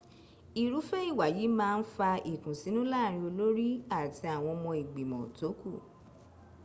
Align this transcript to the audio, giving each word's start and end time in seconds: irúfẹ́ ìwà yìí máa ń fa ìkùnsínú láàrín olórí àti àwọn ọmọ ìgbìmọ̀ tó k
irúfẹ́ 0.61 1.01
ìwà 1.11 1.25
yìí 1.37 1.53
máa 1.59 1.75
ń 1.79 1.83
fa 1.95 2.09
ìkùnsínú 2.33 2.81
láàrín 2.91 3.23
olórí 3.29 3.67
àti 3.99 4.25
àwọn 4.35 4.51
ọmọ 4.55 4.69
ìgbìmọ̀ 4.81 5.23
tó 5.37 5.47
k 5.59 5.61